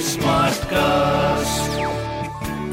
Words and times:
Smart 0.00 0.64
cast 0.64 1.80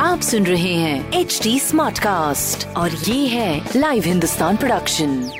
आप 0.01 0.21
सुन 0.21 0.45
रहे 0.45 0.73
हैं 0.73 1.13
एच 1.13 1.39
डी 1.43 1.59
स्मार्ट 1.59 1.99
कास्ट 1.99 2.67
और 2.67 2.89
ये 2.89 3.27
है 3.27 3.69
लाइव 3.75 4.03
हिंदुस्तान 4.03 4.57
प्रोडक्शन 4.57 5.31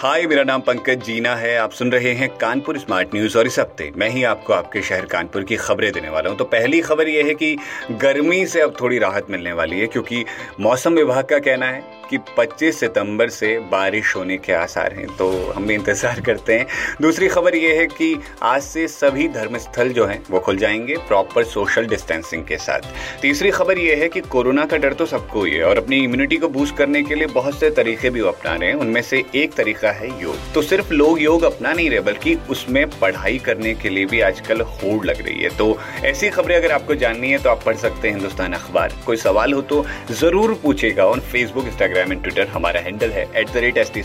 हाय 0.00 0.26
मेरा 0.26 0.44
नाम 0.44 0.60
पंकज 0.60 1.02
जीना 1.04 1.34
है। 1.36 1.56
आप 1.58 1.70
सुन 1.70 1.92
रहे 1.92 2.12
हैं 2.12 2.28
कानपुर 2.36 2.78
स्मार्ट 2.78 3.14
न्यूज़ 3.14 3.38
और 3.38 3.46
इस 3.46 3.58
हफ़्ते 3.58 3.92
मैं 3.96 4.08
ही 4.10 4.24
आपको 4.24 4.52
आपके 4.52 4.82
शहर 4.82 5.04
कानपुर 5.04 5.44
की 5.44 5.56
खबरें 5.56 5.92
देने 5.92 6.08
वाला 6.08 6.30
हूँ। 6.30 6.38
तो 6.38 6.44
पहली 6.44 6.80
खबर 6.80 7.08
यह 7.08 7.26
है 7.26 7.34
कि 7.34 7.58
गर्मी 7.90 8.46
से 8.46 8.60
अब 8.60 8.76
थोड़ी 8.80 8.98
राहत 8.98 9.26
मिलने 9.30 9.52
वाली 9.52 9.80
है 9.80 9.86
क्योंकि 9.86 10.24
मौसम 10.60 10.94
विभाग 10.94 11.24
का 11.24 11.38
कहना 11.38 11.66
है 11.66 11.99
कि 12.10 12.18
25 12.38 12.80
सितंबर 12.80 13.28
से 13.30 13.58
बारिश 13.70 14.14
होने 14.16 14.36
के 14.38 14.52
आसार 14.52 14.92
हैं 14.92 15.06
तो 15.16 15.30
हम 15.52 15.66
भी 15.66 15.74
इंतज़ार 15.74 16.20
करते 16.20 16.54
हैं। 16.54 16.66
दूसरी 17.02 17.28
खबर 17.28 17.56
यह 17.56 17.78
है 17.78 17.86
कि 17.88 18.14
आज 18.42 18.62
से 18.62 18.86
सभी 18.88 19.28
धर्मस्थल 19.30 19.88
जो 19.90 20.06
हैं, 20.06 20.22
वो 20.30 20.40
खुल 20.40 20.56
जाएँगे 20.56 20.96
प्रॉपर 21.08 21.44
सोशल 21.46 21.86
डिस्टेंसिंग 21.86 22.44
के 22.44 22.56
साथ। 22.58 22.80
तीसरी 23.22 23.50
खबर 23.50 23.78
यह 23.78 23.98
है 23.98 24.08
कि 24.08 24.20
कोरोना 24.30 24.64
का 24.64 24.76
डर 24.76 24.92
तो 24.92 25.06
सबको 25.06 25.44
ही 25.44 25.52
है, 25.52 25.62
और 25.64 25.78
अपनी 25.78 25.96
इम्यूनिटी 25.96 26.36
को 26.36 26.48
बूस्ट 26.48 26.76
करने 26.76 27.02
के 27.02 27.14
लिए 27.14 27.26
बहुत 27.28 27.58
से 27.60 27.70
तरीके 27.70 28.10
भी 28.10 28.20
अपना 28.28 28.54
रहे 28.54 28.68
हैं। 28.68 28.76
उनमें 28.76 29.00
से 29.02 29.24
एक 29.34 29.54
तरीका 29.54 29.90
है 29.92 30.08
योग। 30.22 30.52
तो 30.54 30.62
सिर्फ़ 30.62 30.92
लोग 30.92 31.20
योग 31.22 31.42
अपना 31.42 31.72
नहीं 31.72 31.88
रहे, 31.90 32.00
बल्कि 32.00 32.34
उसमें 32.50 32.84
पढ़ाई 32.90 33.38
करने 33.38 33.74
के 33.74 33.88
लिए 33.88 34.06
भी 34.06 34.20
आजकल 34.20 34.60
होड़ 34.60 35.04
लग 35.06 35.20
रही 35.26 35.42
है। 35.42 35.56
तो 35.56 35.76
ऐसी 36.04 36.28
खबरें 36.30 36.56
अगर 36.56 36.72
आपको 36.72 36.94
जाननी 36.94 37.30
है 37.30 37.38
तो 37.38 37.50
आप 37.50 37.62
पढ़ 37.66 37.76
सकते 37.76 38.08
हैं 38.08 38.14
हिंदुस्तान 38.14 38.52
अखबार। 38.52 38.94
कोई 39.06 39.16
सवाल 39.18 39.52
हो 39.52 39.60
तो 39.62 39.84
ज़रूर 40.10 40.54
पूछेगा 40.62 41.06
on 41.06 41.20
Facebook 41.22 41.64
Instagram 41.64 41.99
Instagram 41.99 42.11
and 42.11 42.21
Twitter 42.23 42.47
हमारा 42.47 42.79
हैंडल 42.81 43.09
है 43.11 43.23
at 43.39 43.49
the 43.53 43.57
rate 43.63 43.77
S 43.77 43.91
T 43.93 44.01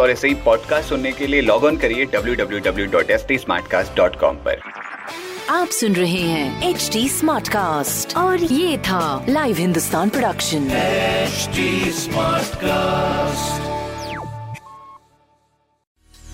और 0.00 0.10
ऐसे 0.10 0.28
ही 0.28 0.34
पॉडकास्ट 0.44 0.88
सुनने 0.88 1.12
के 1.12 1.26
लिए 1.26 1.40
लॉग 1.40 1.64
ऑन 1.64 1.76
करिए 1.84 2.04
W 2.14 2.34
W 2.34 2.58
W 2.64 2.86
dot 2.92 3.10
S 3.10 3.24
T 3.28 3.36
dot 3.96 4.16
com 4.20 4.36
पर 4.46 4.60
आप 5.50 5.68
सुन 5.72 5.94
रहे 5.94 6.20
हैं 6.20 6.70
एच 6.70 6.88
डी 6.92 7.08
स्मार्ट 7.08 7.48
कास्ट 7.48 8.16
और 8.16 8.42
ये 8.42 8.76
था 8.88 9.24
live 9.28 9.56
Hindustan 9.56 10.08
production 10.16 10.68
smart 12.02 12.60
cast 12.64 13.64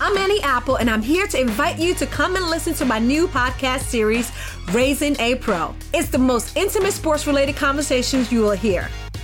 I'm 0.05 0.17
Annie 0.21 0.41
Apple, 0.47 0.75
and 0.81 0.91
I'm 0.93 1.03
here 1.03 1.27
to 1.33 1.39
invite 1.41 1.77
you 1.83 1.93
to 1.99 2.07
come 2.15 2.33
and 2.39 2.49
listen 2.53 2.73
to 2.79 2.87
my 2.89 2.97
new 3.03 3.27
podcast 3.35 3.93
series, 3.93 4.31
Raising 4.73 5.15
a 5.27 5.29
Pro. 5.45 5.61
It's 5.93 6.11
the 6.17 6.21
most 6.25 6.59
intimate 6.65 6.97
sports 6.97 7.25
related 7.31 7.61
conversations 7.61 8.35
you 8.35 8.41
will 8.41 8.59
hear. 8.65 8.83